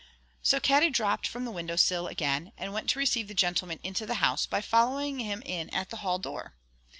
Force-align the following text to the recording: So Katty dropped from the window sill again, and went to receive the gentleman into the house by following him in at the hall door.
So 0.41 0.59
Katty 0.59 0.89
dropped 0.89 1.27
from 1.27 1.45
the 1.45 1.51
window 1.51 1.75
sill 1.75 2.07
again, 2.07 2.53
and 2.57 2.73
went 2.73 2.89
to 2.89 2.97
receive 2.97 3.27
the 3.27 3.35
gentleman 3.35 3.79
into 3.83 4.07
the 4.07 4.15
house 4.15 4.47
by 4.47 4.59
following 4.59 5.19
him 5.19 5.43
in 5.45 5.69
at 5.69 5.91
the 5.91 5.97
hall 5.97 6.17
door. 6.17 6.55